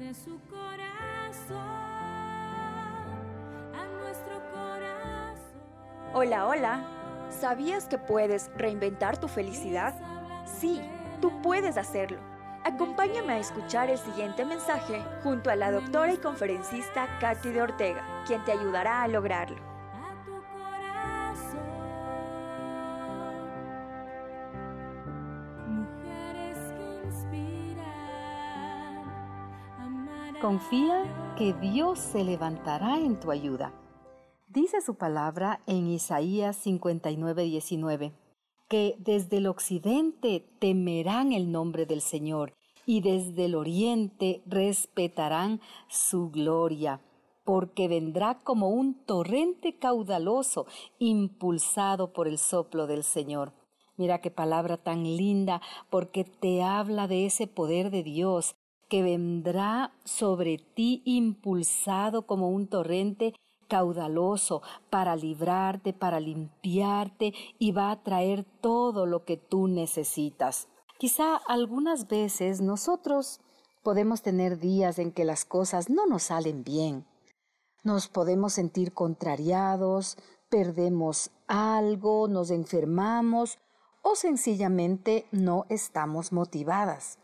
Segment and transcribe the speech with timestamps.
[0.00, 1.58] de su corazón
[3.74, 5.60] a nuestro corazón.
[6.14, 6.84] Hola, hola.
[7.28, 9.94] ¿Sabías que puedes reinventar tu felicidad?
[10.46, 10.80] Sí,
[11.20, 12.18] tú puedes hacerlo.
[12.64, 18.02] Acompáñame a escuchar el siguiente mensaje junto a la doctora y conferencista Katy de Ortega,
[18.26, 19.62] quien te ayudará a lograrlo.
[30.40, 33.74] Confía que Dios se levantará en tu ayuda.
[34.48, 38.14] Dice su palabra en Isaías 59, 19,
[38.66, 42.54] que desde el occidente temerán el nombre del Señor
[42.86, 47.02] y desde el oriente respetarán su gloria,
[47.44, 50.64] porque vendrá como un torrente caudaloso
[50.98, 53.52] impulsado por el soplo del Señor.
[53.98, 58.56] Mira qué palabra tan linda, porque te habla de ese poder de Dios
[58.90, 63.34] que vendrá sobre ti impulsado como un torrente
[63.68, 70.68] caudaloso para librarte, para limpiarte y va a traer todo lo que tú necesitas.
[70.98, 73.40] Quizá algunas veces nosotros
[73.84, 77.06] podemos tener días en que las cosas no nos salen bien.
[77.84, 80.18] Nos podemos sentir contrariados,
[80.50, 83.58] perdemos algo, nos enfermamos
[84.02, 87.20] o sencillamente no estamos motivadas.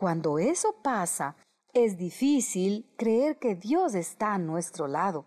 [0.00, 1.36] Cuando eso pasa,
[1.74, 5.26] es difícil creer que Dios está a nuestro lado.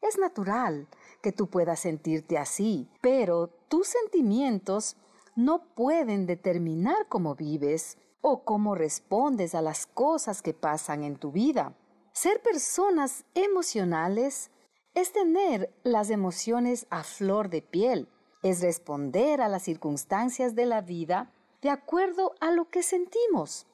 [0.00, 0.86] Es natural
[1.20, 4.96] que tú puedas sentirte así, pero tus sentimientos
[5.34, 11.32] no pueden determinar cómo vives o cómo respondes a las cosas que pasan en tu
[11.32, 11.74] vida.
[12.12, 14.52] Ser personas emocionales
[14.94, 18.08] es tener las emociones a flor de piel,
[18.44, 23.66] es responder a las circunstancias de la vida de acuerdo a lo que sentimos.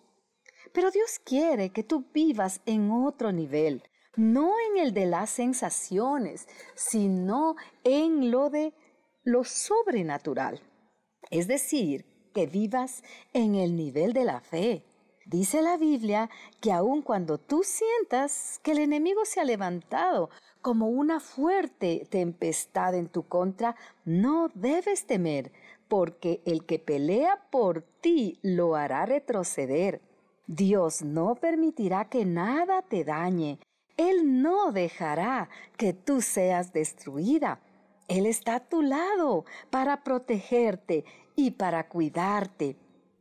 [0.72, 3.82] Pero Dios quiere que tú vivas en otro nivel,
[4.16, 8.72] no en el de las sensaciones, sino en lo de
[9.24, 10.60] lo sobrenatural.
[11.30, 14.84] Es decir, que vivas en el nivel de la fe.
[15.26, 20.88] Dice la Biblia que aun cuando tú sientas que el enemigo se ha levantado como
[20.88, 25.52] una fuerte tempestad en tu contra, no debes temer,
[25.88, 30.00] porque el que pelea por ti lo hará retroceder.
[30.52, 33.60] Dios no permitirá que nada te dañe.
[33.96, 37.60] Él no dejará que tú seas destruida.
[38.08, 41.04] Él está a tu lado para protegerte
[41.36, 42.76] y para cuidarte.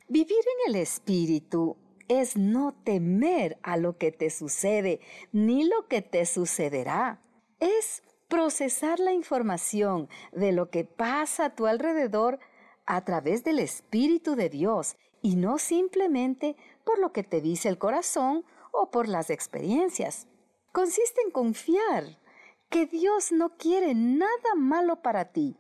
[0.08, 5.00] Vivir en el Espíritu es no temer a lo que te sucede
[5.32, 7.22] ni lo que te sucederá.
[7.60, 12.40] Es procesar la información de lo que pasa a tu alrededor
[12.88, 16.56] a través del Espíritu de Dios y no simplemente
[16.90, 20.26] por lo que te dice el corazón o por las experiencias.
[20.72, 22.18] Consiste en confiar
[22.72, 25.56] que Dios no quiere nada malo para ti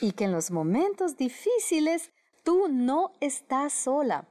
[0.00, 2.10] y que en los momentos difíciles
[2.42, 4.26] tú no estás sola.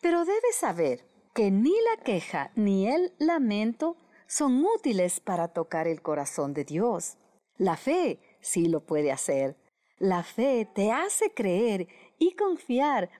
[0.00, 6.00] Pero debes saber que ni la queja ni el lamento son útiles para tocar el
[6.00, 7.18] corazón de Dios.
[7.58, 9.54] La fe sí lo puede hacer.
[9.98, 13.10] La fe te hace creer y confiar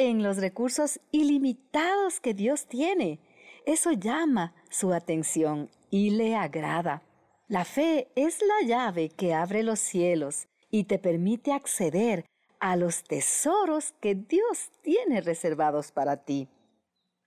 [0.00, 3.20] en los recursos ilimitados que Dios tiene.
[3.66, 7.02] Eso llama su atención y le agrada.
[7.48, 12.24] La fe es la llave que abre los cielos y te permite acceder
[12.60, 16.48] a los tesoros que Dios tiene reservados para ti.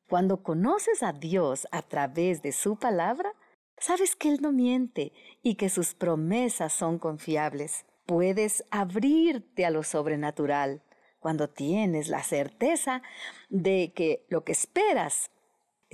[0.10, 3.34] Cuando conoces a Dios a través de su palabra,
[3.78, 5.12] sabes que Él no miente
[5.44, 7.86] y que sus promesas son confiables.
[8.08, 10.82] Puedes abrirte a lo sobrenatural
[11.24, 13.02] cuando tienes la certeza
[13.50, 15.32] de que lo que esperas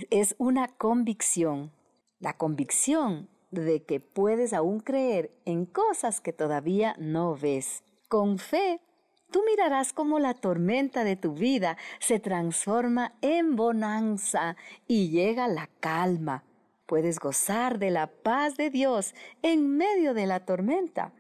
[0.09, 1.71] es una convicción.
[2.19, 7.83] La convicción de que puedes aún creer en cosas que todavía no ves.
[8.07, 8.81] Con fe,
[9.29, 14.57] tú mirarás cómo la tormenta de tu vida se transforma en bonanza
[14.87, 16.43] y llega la calma.
[16.87, 21.13] Puedes gozar de la paz de Dios en medio de la tormenta.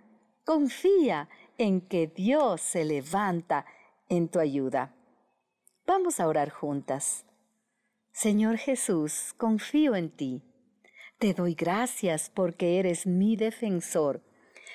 [0.43, 1.29] Confía
[1.59, 3.65] en que Dios se levanta
[4.09, 4.93] en tu ayuda.
[5.87, 7.25] Vamos a orar juntas.
[8.11, 10.41] Señor Jesús, confío en ti.
[11.19, 14.21] Te doy gracias porque eres mi defensor.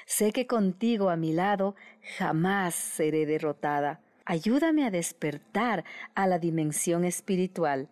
[0.07, 1.75] Sé que contigo a mi lado
[2.17, 4.01] jamás seré derrotada.
[4.25, 5.85] Ayúdame a despertar
[6.15, 7.89] a la dimensión espiritual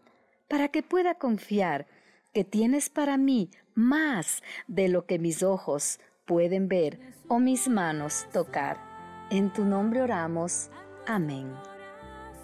[0.48, 1.86] para que pueda confiar
[2.32, 6.98] que tienes para mí más de lo que mis ojos pueden ver
[7.28, 8.78] o mis manos tocar.
[9.30, 10.70] En tu nombre oramos.
[11.06, 11.54] Amén.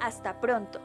[0.00, 0.80] Hasta pronto.